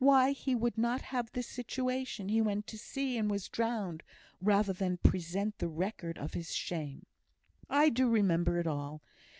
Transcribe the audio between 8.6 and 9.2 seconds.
all.